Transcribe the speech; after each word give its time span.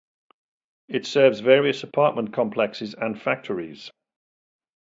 It 0.87 1.01
also 1.03 1.09
serves 1.11 1.41
various 1.41 1.83
apartment 1.83 2.33
complexes 2.33 2.95
and 2.95 3.21
factories. 3.21 3.91